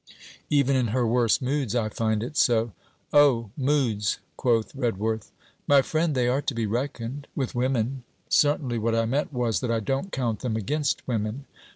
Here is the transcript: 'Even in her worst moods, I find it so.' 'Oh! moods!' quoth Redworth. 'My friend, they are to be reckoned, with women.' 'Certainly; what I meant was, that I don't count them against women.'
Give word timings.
'Even 0.49 0.75
in 0.75 0.87
her 0.87 1.05
worst 1.05 1.43
moods, 1.43 1.75
I 1.75 1.87
find 1.87 2.23
it 2.23 2.35
so.' 2.35 2.71
'Oh! 3.13 3.51
moods!' 3.55 4.17
quoth 4.35 4.73
Redworth. 4.73 5.31
'My 5.67 5.83
friend, 5.83 6.15
they 6.15 6.27
are 6.27 6.41
to 6.41 6.55
be 6.55 6.65
reckoned, 6.65 7.27
with 7.35 7.53
women.' 7.53 8.01
'Certainly; 8.27 8.79
what 8.79 8.95
I 8.95 9.05
meant 9.05 9.31
was, 9.31 9.59
that 9.59 9.69
I 9.69 9.79
don't 9.79 10.11
count 10.11 10.39
them 10.39 10.55
against 10.55 11.07
women.' 11.07 11.45